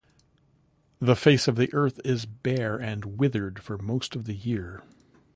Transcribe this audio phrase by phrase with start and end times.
[0.99, 4.81] The face of the earth is bare and withered for most of the year.